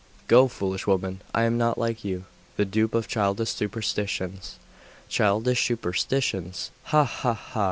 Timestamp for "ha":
6.85-7.03, 7.03-7.35, 7.35-7.59